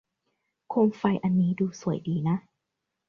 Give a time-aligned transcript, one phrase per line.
[0.69, 2.37] โคมไฟอันนี้ดูสวยดีนะ